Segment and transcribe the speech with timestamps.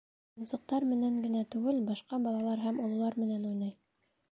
[0.37, 3.79] Уйынсыҡтар менән генә түгел, башҡа балалар һәм ололар менән уйнай.